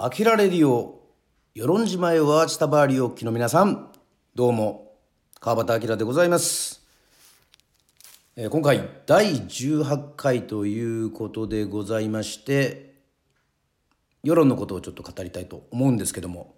[0.00, 1.02] アキラレディオ、
[1.56, 3.90] 与論島へワーチタバーリオ機の皆さん、
[4.32, 4.92] どうも、
[5.40, 6.86] 川端明でございます。
[8.36, 12.94] えー今回、第18回ということでございまして、
[14.22, 16.54] 世論のことをちょっと語りたいと思うんですけども、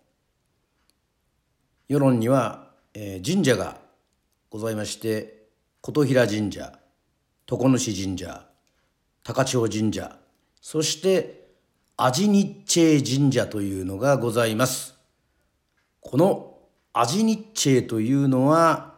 [1.89, 3.79] 世論には、えー神社が
[4.51, 5.47] ございまして、
[5.81, 6.79] 琴平神社、
[7.47, 8.47] 常主神社、
[9.25, 10.19] 高千穂神社、
[10.61, 11.40] そして、
[12.03, 14.95] アジニッチェ神社というのがございます。
[16.01, 16.57] この
[16.95, 18.95] アジニッチェというのは、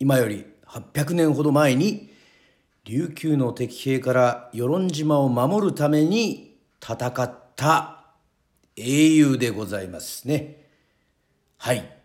[0.00, 2.10] 今より800年ほど前に、
[2.84, 8.06] 琉球の敵兵から与論島を守るために戦った
[8.74, 10.66] 英雄でございますね。
[11.58, 11.96] はい。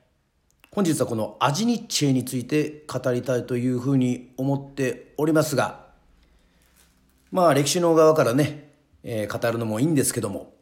[0.69, 5.87] 本日はこのアジニッチェについて語りたいというふうに思っておりますが、
[7.31, 8.68] まあ歴史の側からね、
[9.03, 10.53] えー語るのもいいんですけども、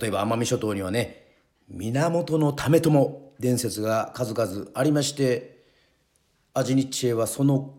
[0.00, 1.26] 例えば奄美諸島にはね、
[1.68, 5.64] 源の為朝伝説が数々ありまして、
[6.54, 7.74] アジニッチェはその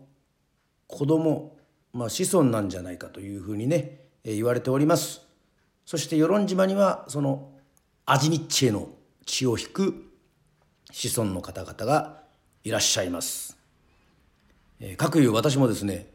[0.86, 1.56] 子供、
[1.92, 5.22] まあ子孫なんじゃないかというふうにね、えー言われております。
[5.84, 7.50] そして与論島にはその
[8.06, 8.88] アジニッチェの
[9.26, 10.10] 血を引く
[10.92, 12.22] 子孫の方々が
[12.64, 13.56] いらっしゃいます。
[14.80, 16.06] えー、かくいう私もですね、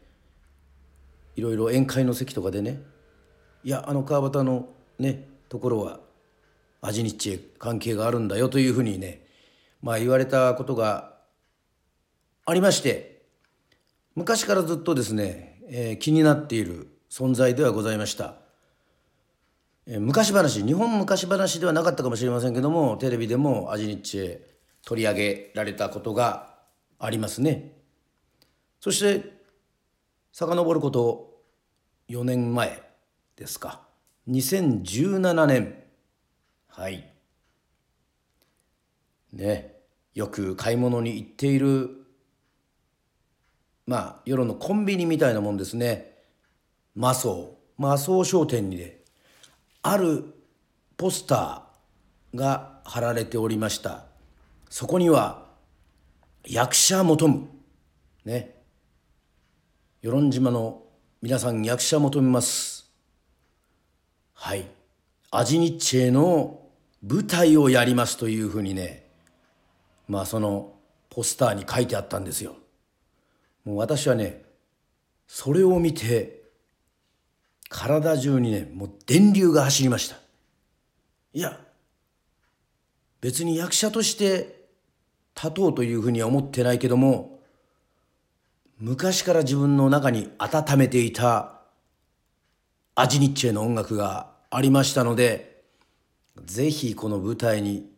[1.36, 2.82] いろいろ宴会の席とかでね、
[3.66, 4.68] いや、あの川端の
[5.00, 5.98] ね、ところは、
[6.82, 9.26] アジニッチェ関係があるんだよというふうにね、
[9.82, 11.16] まあ言われたことが
[12.44, 13.22] ありまして、
[14.14, 18.34] 昔からずっとですね、えー気になっている存在ではございました。
[19.88, 24.40] えー昔話、日本昔話ではなかったかもしれませんけども、テレビでもアジニッチェ
[24.84, 26.54] 取り上げられたことが
[27.00, 27.72] ありますね。
[28.78, 29.28] そして、
[30.30, 31.40] 遡ること
[32.08, 32.85] 4年前
[33.36, 33.82] ですか。
[34.28, 35.74] 2017年。
[36.68, 37.12] はい。
[39.32, 39.76] ね。
[40.14, 41.90] よく買い物に行っている、
[43.86, 46.16] まあ、夜のコンビニみたいなもんですね。
[46.94, 47.82] マソー。
[47.82, 49.00] マソー商店にね、
[49.82, 50.24] ある
[50.96, 54.06] ポスターが貼られておりました。
[54.70, 55.46] そこには、
[56.44, 57.48] 役者求む。
[58.24, 58.56] ね。
[60.02, 60.82] 与論島の
[61.20, 62.75] 皆さん役者求めます。
[64.36, 64.66] はい。
[65.30, 66.60] アジニッチェの
[67.02, 69.08] 舞台をやりますというふうにね、
[70.08, 70.74] まあその
[71.10, 72.54] ポスターに書いてあったんですよ。
[73.64, 74.44] もう私はね、
[75.26, 76.42] それを見て、
[77.68, 80.16] 体中にね、もう電流が走りました。
[81.32, 81.58] いや、
[83.20, 84.68] 別に役者として
[85.34, 87.40] 立とうというふうには思ってないけども、
[88.78, 91.55] 昔から自分の中に温めていた
[92.98, 95.64] アジニッチェの音楽がありましたので、
[96.46, 97.92] ぜひこの舞台に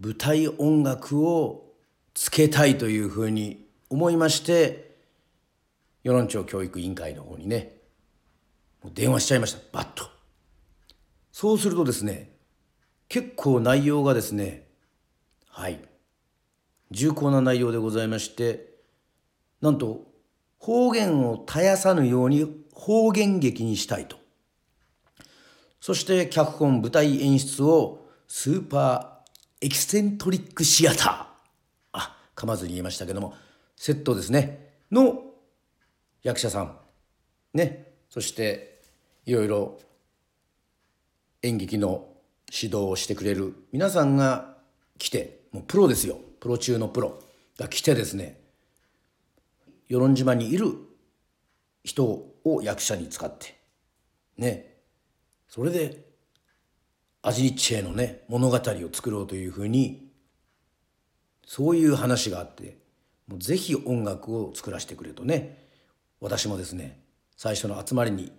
[0.00, 1.72] 舞台音楽を
[2.14, 4.96] つけたいというふうに思いまして、
[6.02, 7.76] 与論町教育委員会の方にね、
[8.92, 9.60] 電話しちゃいました。
[9.70, 10.04] バッと。
[11.30, 12.32] そうするとですね、
[13.08, 14.66] 結構内容がですね、
[15.48, 15.78] はい、
[16.90, 18.74] 重厚な内容でございまして、
[19.60, 20.08] なんと
[20.58, 24.23] 方言を絶やさぬように方言劇にしたいと。
[25.84, 31.26] そして脚本舞台演出をスーパーエキセントリックシアター。
[31.92, 33.34] あ、噛まずに言いましたけども、
[33.76, 34.76] セットですね。
[34.90, 35.22] の
[36.22, 36.78] 役者さん。
[37.52, 37.92] ね。
[38.08, 38.80] そして
[39.26, 39.78] いろいろ
[41.42, 42.08] 演劇の
[42.50, 44.56] 指導をしてくれる皆さんが
[44.96, 46.16] 来て、もうプロですよ。
[46.40, 47.20] プロ中のプロ
[47.58, 48.40] が来てですね、
[49.90, 50.78] 与論島にいる
[51.84, 53.58] 人を役者に使って
[54.38, 54.73] ね
[55.54, 56.04] それで
[57.22, 58.60] アジニッチェのね物語を
[58.92, 60.08] 作ろうというふうに
[61.46, 62.76] そういう話があって
[63.28, 65.68] もうぜひ音楽を作らせてくれとね
[66.20, 66.98] 私もですね
[67.36, 68.32] 最初の集まりに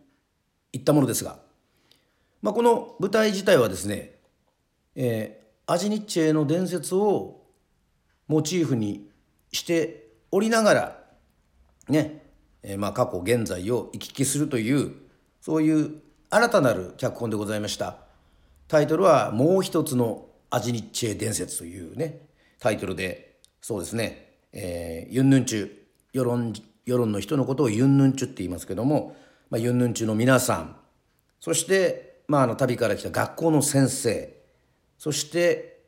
[0.74, 1.40] 行ったものですが、
[2.42, 4.16] まあ、この舞台自体はですね、
[4.96, 7.42] えーアジニッチェの伝説を
[8.28, 9.10] モチーフに
[9.52, 11.04] しておりながら
[11.88, 12.24] ね、
[12.62, 14.92] えーまあ過去現在を行き来するという
[15.40, 17.98] そういう新たなる脚本でございました。
[18.68, 22.28] タイトルは「もう一つのアジニッチェ伝説」というね
[22.60, 25.72] タイトルでそうですね、えーユンヌンチュ
[26.14, 26.54] 世論
[26.86, 29.16] 世論の人のことをユンヌンチュって言いますけども、
[29.50, 30.76] まあ、ユンヌンチュの皆さん
[31.40, 34.36] そして、まあ、あの旅から来た学校の先生
[34.98, 35.84] そして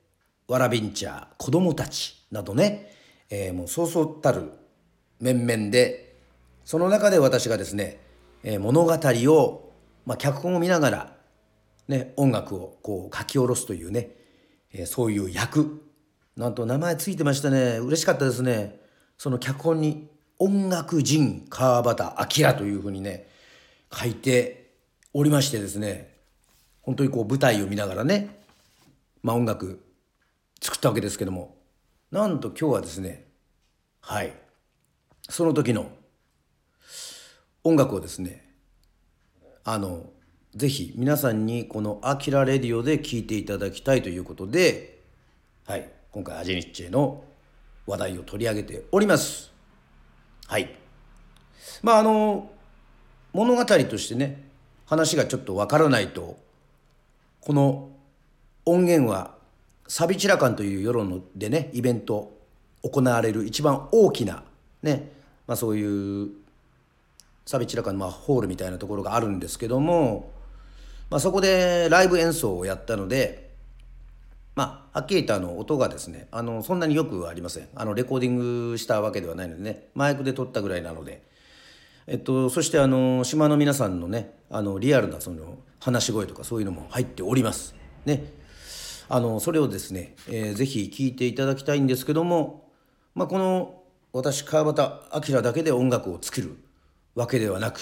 [0.48, 2.94] わらびんちゃ子供たちなどね、
[3.30, 4.52] えーもうそうそうたる
[5.20, 6.16] 面々で
[6.64, 8.00] その中で私がですね、
[8.44, 9.67] えー物語を、
[10.08, 11.18] まあ、脚本を見ながら
[11.90, 14.12] ね、音楽をこう書き下ろすというね、
[14.74, 15.84] えー、そういう役。
[16.38, 17.78] なんと名前ついてましたね。
[17.80, 18.80] 嬉しかったですね。
[19.18, 20.08] その脚本に
[20.40, 23.28] 音楽人川端明というふうにね
[23.92, 24.72] 書いて
[25.14, 26.16] おりましてですね。
[26.82, 28.40] 本当にこう舞台を見ながらね、
[29.24, 29.84] まあ、音楽
[30.62, 31.58] 作ったわけですけども。
[32.12, 33.26] なんと今日はですね
[34.00, 34.32] はい。
[35.28, 35.92] その時の
[37.66, 38.47] 音楽をですね
[39.70, 40.06] あの
[40.56, 45.02] ぜひ皆さんにこの「アキラレディオ」で聴いていただきたいということで、
[45.66, 47.26] はい、今回アジェニッチェの
[47.86, 49.52] 話題を取り上げております。
[50.46, 50.74] はい。
[51.84, 52.50] まああの
[53.34, 54.42] 物語としてね
[54.86, 56.38] 話がちょっとわからないと
[57.42, 57.90] この
[58.64, 59.36] 音源は
[59.86, 62.32] サビチラカンという世論でねイベント
[62.84, 64.46] 行われる一番大きな
[64.82, 65.12] ね、
[65.46, 66.47] まあ、そういう
[67.48, 70.34] サビチラカのまあホールみたいなところがあるんですけども、
[71.10, 73.56] まあ、そこでライブ演奏をやったので
[74.54, 81.26] まあはっきり言ったあの音がですねあのそんなによくありませんあのレコーディングしたわけではないのでねマイクで撮ったぐらいなので。
[82.10, 87.76] えっと、そしてあの島の皆さんのねあのリアルなその話し声とかそういうのも入っております。
[88.06, 88.32] ね、
[89.10, 92.72] あのそれをですね、えー、ぜひ聞いていただきたいんですけども、
[93.14, 93.84] まあ、この
[94.14, 96.58] 私川端明だけで音楽を作る
[97.18, 97.80] わけではなく、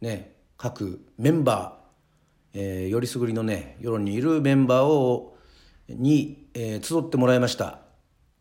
[0.00, 5.36] ね、各メンバー、えー、よりすぐりのね世論にいるメンバーを
[5.88, 7.80] に、えー、集ってもらいました。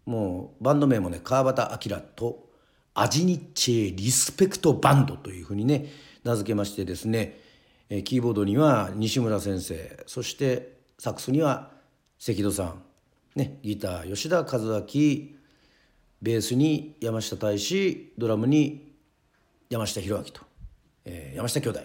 [0.06, 2.48] もうバンド名もね川端明と
[2.94, 5.88] アジニッチェリスペクトバンドというふうにね
[6.24, 7.40] 名付けましてですね、
[7.90, 11.72] えー、キーボードには西村先生そしてサックスには
[12.20, 12.84] 関戸さん、
[13.36, 15.40] ね、ギター吉田和明
[16.22, 18.89] ベースに山下大志ドラムに
[19.70, 20.42] 山下弘明と、
[21.06, 21.82] えー、山下兄弟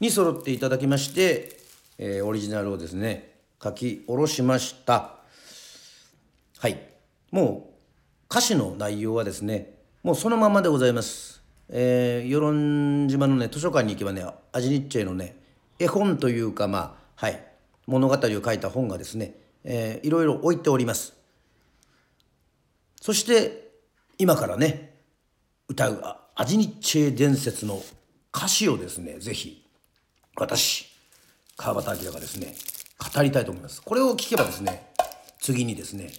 [0.00, 1.56] に揃っていただきまして、
[1.96, 5.14] えー、オリジナルをですね書き下ろしました。
[6.58, 6.78] はい。
[7.30, 7.72] もう
[8.30, 15.36] 歌詞の内容はですねもうそのままでございます、えー、与論島のね図書館に行けばねアジニッチェのね
[15.78, 17.46] 絵本というかまあはい。
[17.86, 19.34] 物語を書いた本がですね、
[19.64, 21.14] えー、いろいろ置いております。
[23.00, 23.70] そして
[24.18, 24.98] 今からね
[25.68, 27.82] 歌うアジニッチェ伝説の
[28.34, 29.62] 歌詞をですね是非
[30.36, 30.86] 私
[31.56, 32.54] 川端明がですね
[33.14, 33.82] 語りたいと思います。
[33.82, 34.86] これを聞けばですね
[35.38, 36.10] 次にですね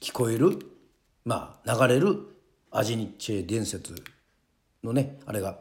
[0.00, 0.58] 聞こえる
[1.24, 2.18] まあ流れる
[2.70, 3.94] アジニッチェ伝説
[4.82, 5.58] のねあれが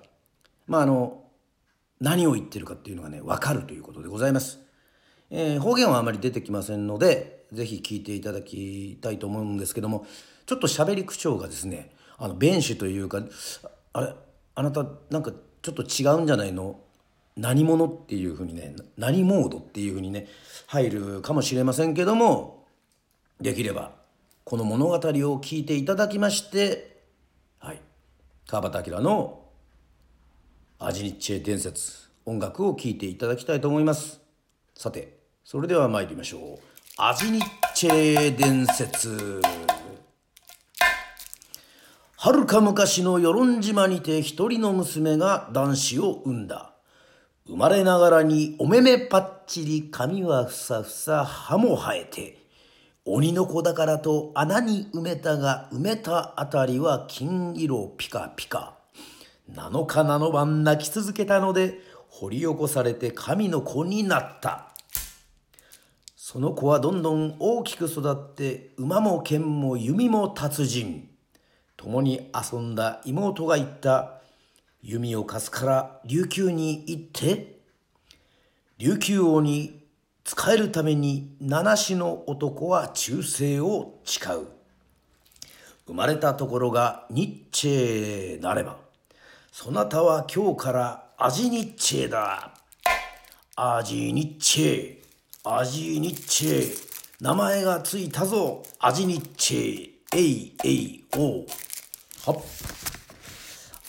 [0.67, 1.23] まああの
[2.01, 4.59] 何を言ってるかっていうのがね分かるということでございます、
[5.31, 10.05] えー、方言はあまり出てきませんので是非聞いていただきたいと思うんですけども
[10.45, 13.23] ちょっと喋り口調がですねあの弁士というか
[13.93, 14.13] あれ
[14.55, 15.31] あなたなんか
[15.61, 16.79] ちょっと違うんじゃないの？
[17.35, 20.27] 何者っていうふうにね何モードっていうふうにね
[20.67, 22.67] 入るかもしれませんけども
[23.41, 23.91] できれば
[24.43, 27.01] この物語を聞いていただきまして
[27.59, 27.81] はい。
[28.45, 29.45] 川端明の
[30.77, 34.21] 「アジニッチェ伝説」音楽を聴いていただきたいと思います。
[34.75, 36.59] さてそれでは参りましょう
[36.97, 39.41] 「アジニッチェ伝説」
[42.23, 46.73] はるか昔の与論島にて一人の娘が男子を産んだ。
[47.45, 52.38] 生まれながらにお目目パッチリ髪はふさふさ歯も生えて、
[53.03, 58.77] 鬼の子だからと穴に埋めたが埋めたあたりは金色ピカピカ。
[59.51, 64.69] 7日7晩泣き続けたので掘り起こされて神の子になった。
[66.15, 71.09] その子はどんどん大きく育って馬も剣も弓も達人。
[71.83, 74.21] 共に遊んだ妹が言った
[74.81, 77.57] 弓を貸すから琉球に行って
[78.77, 79.83] 琉球王に
[80.23, 84.47] 仕えるために七子の男は忠誠を誓う。
[85.85, 88.77] 生まれたところがニッチェなれば
[89.51, 92.53] そなたは今日からアジニッチェだ。
[93.57, 94.97] アジニッチェ
[95.43, 98.63] アジニッチェ名前がついたぞ。
[98.79, 101.45] アジニッチェえいえいおう
[102.25, 102.42] は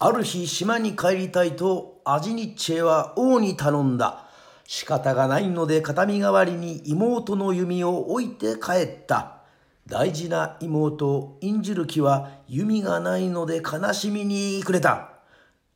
[0.01, 4.29] ある日島に帰りたいとアジニッチェは王に頼んだ。
[4.67, 9.39] 仕方がないので形見代わりに妹の弓を置いて帰った。
[9.87, 15.11] 大事な妹インジュルキは弓がないので悲しみに暮れた。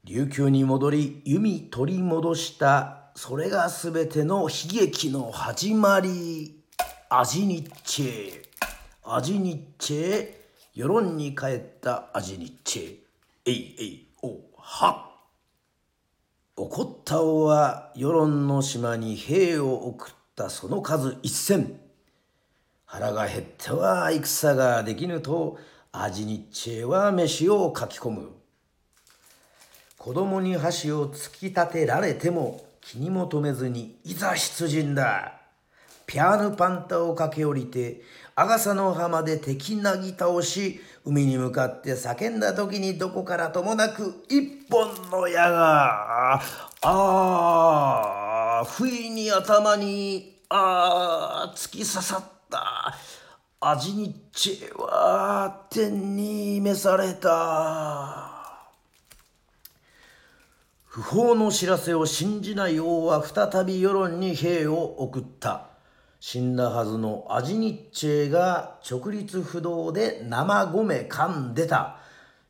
[0.04, 3.10] 琉球に戻り弓取り戻した。
[3.14, 6.60] それが全ての悲劇の始まり。
[7.08, 8.42] アジニッチェ。
[9.04, 10.37] アジニッチェ。
[10.78, 12.96] 世論に帰ったアジニッチェ
[13.46, 15.10] えいえいおは
[16.54, 21.80] 怒った王は世論の島に兵を送ったその数一千。
[22.84, 25.58] 腹が減っては戦ができぬと
[25.90, 28.28] 味に知恵は飯をかき込む。
[29.96, 35.37] 子供に箸を突き立てられても気にも留めずにいざ出陣だ。
[36.08, 38.00] ピャーヌパンタを駆け下りて
[38.34, 46.40] アガサの浜で敵なぎ倒し海に向かって叫んだ時にどこからともなく一本の矢が
[46.82, 52.96] ああ不意に頭にああ突き刺さった
[53.60, 58.38] 味に知恵は天に召された。
[60.84, 65.77] 不法の知らせを信じない王は再び世論に兵を送った。
[66.20, 71.98] 死んだはずのアジニッチェが直立不動で生米噛んでた。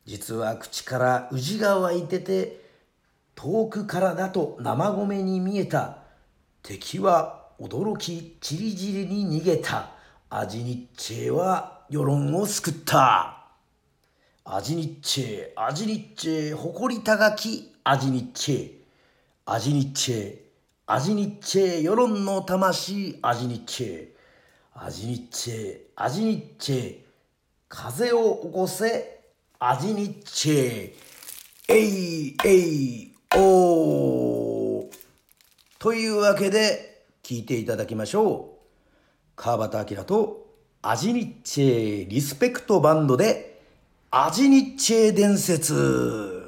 [0.05, 2.65] 実は口から宇治が湧いてて
[3.35, 5.97] 遠くからだと生米に見えた。
[6.63, 9.91] 敵は驚きちりじりに逃げた。
[10.31, 13.35] アジニッチェは世論を救った。
[14.45, 18.71] アジニッチェ、アジニッチェ、誇り高きアジニッチェ、
[19.45, 20.48] アジニッチェ、
[20.91, 24.07] アジニッチェ、世論の魂、アジニッチェ、
[24.73, 26.97] アジニッチェ、アジニッチェ、
[27.67, 29.19] 風を起こせ、
[29.59, 30.93] アジニッチェ、
[31.67, 34.87] えいえいおー。
[35.77, 38.69] というわけで、聞いていただきましょう。
[39.35, 40.47] 川端明と
[40.81, 43.61] アジニッチェリスペクトバンドで、
[44.09, 46.38] アジニッチェ伝説。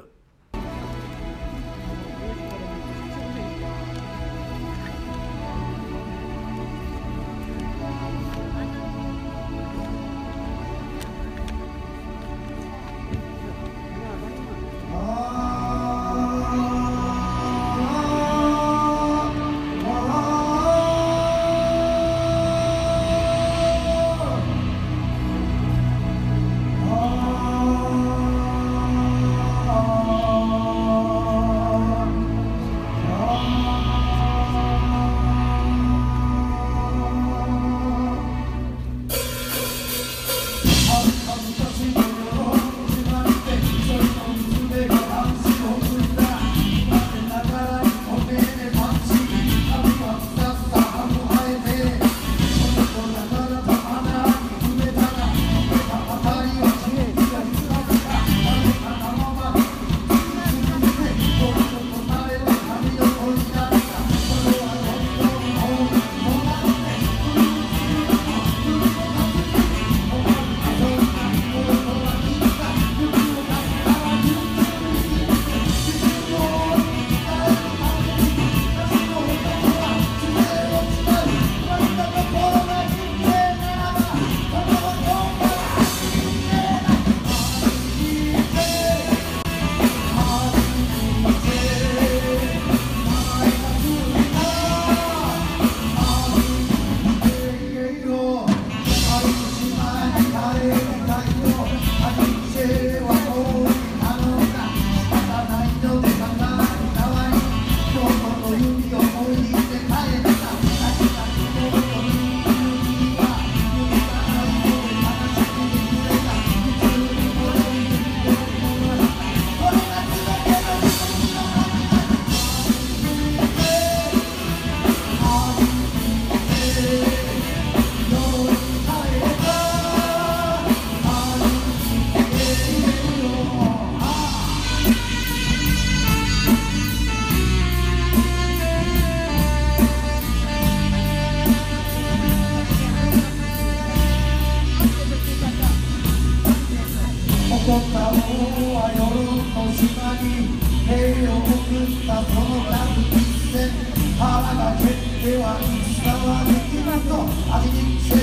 [147.90, 150.54] は夜の島に
[150.86, 153.74] 兵を送ったその数一戦
[154.18, 154.22] 腹
[154.54, 158.14] が減っては戦はできまと味に生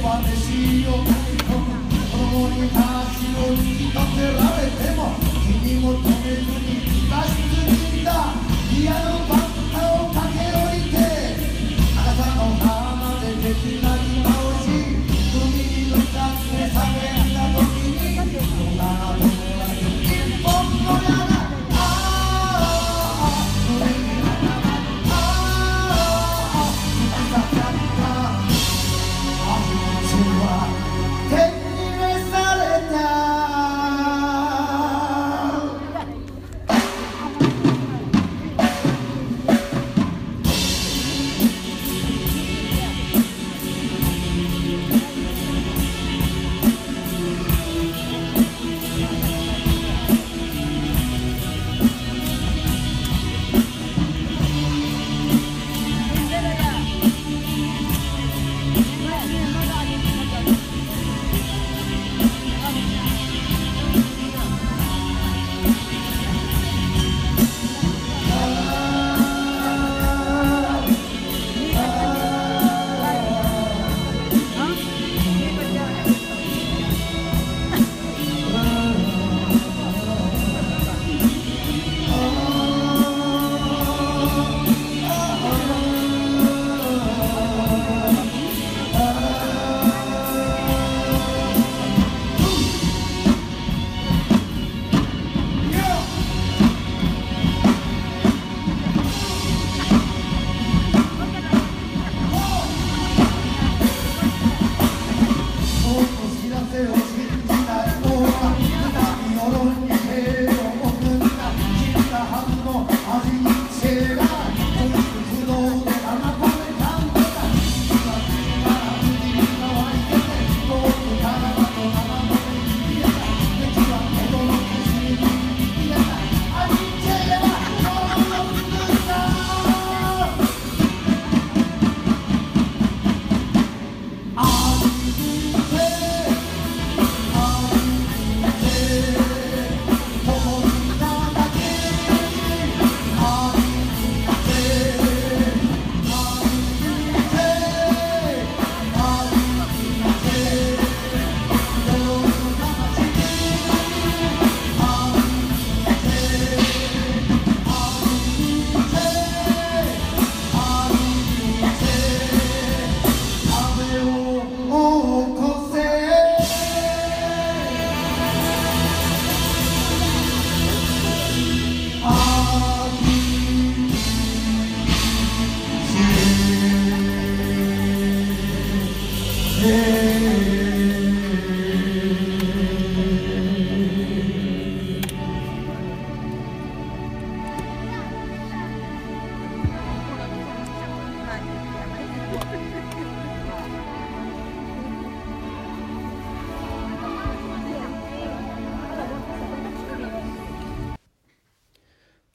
[0.00, 0.48] は弟子
[0.88, 1.76] を書き込む
[2.10, 5.12] 共に足を引き立てられても
[5.44, 8.32] 君も止めずに脱出にだ
[8.70, 10.96] ピアノバッタを駆け下りて
[11.96, 14.41] あなたの花で敵なります。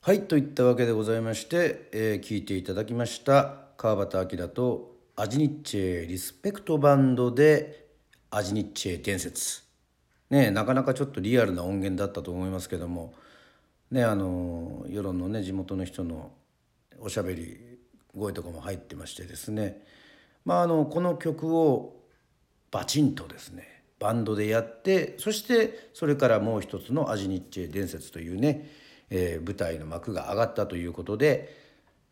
[0.08, 7.90] はいといったわけでございまして、えー、聞いていただきました川端明とアジニッチェリスペクトバンドで
[8.32, 9.64] アジニッチェ伝説。
[10.30, 13.16] ねなかなかちょっとリアルな音源だったと思いますけども
[13.92, 16.32] ねあの世論のね地元の人の
[17.02, 17.60] おしゃべり
[18.18, 19.84] 声とかも入ってましてですね。
[20.46, 21.98] まああのこの曲を
[22.72, 31.56] バチンとですねバンドでやってそしてそれからもう一つの「アジニッチェ伝説」というねえー、舞台の幕が上がったということで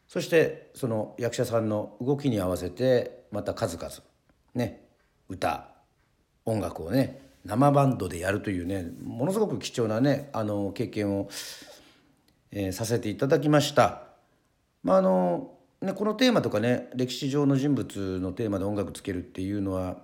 [0.07, 3.91] そしてその役者さんの動きに合わせてまた数々
[4.53, 4.87] ね
[5.27, 5.69] 歌
[6.45, 11.29] 音楽をね生バンドでやるというねものすごく貴重なねあの経験を、
[12.51, 14.03] えー、させていただきました。
[14.83, 19.97] まああのね、このテーマとかね歴史上の人物のテーマで音楽つけるっていうのは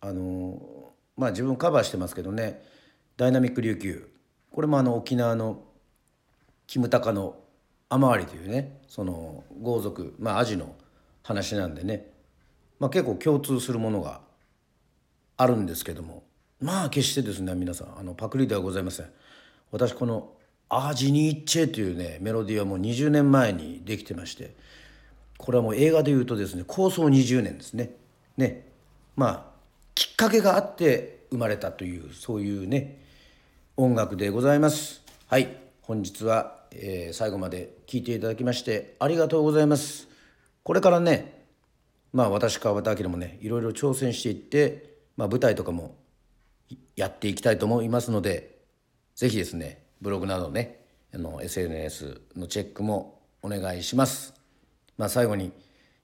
[0.00, 2.62] あのまあ自分カバーしてますけどね
[3.16, 4.10] 「ダイナミック琉球」
[4.52, 5.64] これもあの沖縄の
[6.66, 7.36] キムタカの
[7.88, 10.74] 雨割りというねその豪族まあアジの
[11.22, 12.10] 話なんでね、
[12.78, 14.20] まあ、結構共通するものが
[15.36, 16.24] あるんですけども。
[16.58, 19.06] まあ決してですね皆さんあのパクリではございません。
[19.70, 20.32] 私この
[20.70, 24.54] 「アジニーチェ」というねメロディーはもう20年前にできてまして。
[25.38, 27.90] これはもう映画でいうとですね構想20年ですね。
[28.38, 28.66] ね。
[29.16, 29.44] まあ
[29.94, 33.02] きっかけがあって生まれたというそういうね
[33.76, 35.02] 音楽でございます。
[35.26, 35.66] はい。
[35.86, 40.08] 本日は、えー、最後まで聞いていただきましてありがとうございます。
[40.62, 41.44] これからね
[42.12, 45.96] まあ私川端明もねいろいろ挑戦していって、まあ、舞台とかも
[46.96, 48.58] やっていきたいと思いますので
[49.14, 50.80] 是非ですねブログなどね
[51.14, 54.34] あの SNS のチェックもお願いします。
[54.98, 55.52] まあ、最後に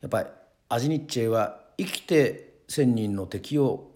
[0.01, 0.29] やっぱり
[0.69, 3.91] アジニッチェは生きて1,000人の敵を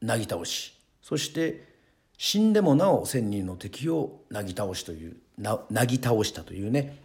[0.00, 1.73] なぎ倒しそして
[2.16, 6.96] 死んでもなお千人の敵をなぎ倒しというなぎ倒したというね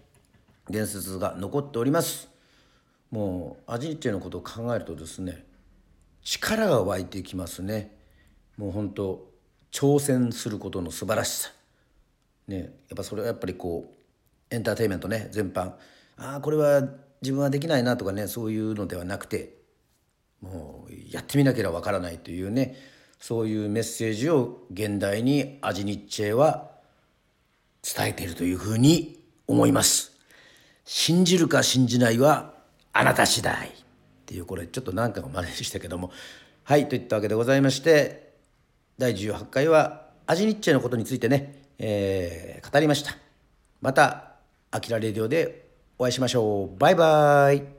[0.69, 2.29] 伝説が残っております。
[3.11, 5.43] もうアジニッチェのことを考えるとですね
[6.23, 7.95] 力が湧いてきますね。
[8.57, 9.27] もう本当
[9.71, 11.49] 挑戦することの素晴らしさ。
[12.47, 15.73] ねやっぱそれはやっぱりこうエンターテインメントね全般
[16.17, 16.81] ああこれは
[17.21, 19.57] 自分はできないなとかねそういうのではなくて
[20.41, 22.75] もうやってみなければわからないというね
[23.19, 26.69] そういうメッセージを現代にアジニッチェは
[27.83, 30.17] 伝えているというふうに思います。
[30.85, 32.53] 信じるか信じないは
[32.93, 33.71] あなた次第っ
[34.25, 36.11] ていうこれちょっと何回も真似したけども
[36.63, 38.33] はいといったわけでございまして
[38.97, 43.17] 第18回はアジニッチェのことについてね、えー、語りました。
[43.81, 44.33] また
[44.71, 46.79] 「あきらレディオ」でお会いしましょう。
[46.79, 47.78] バイバイ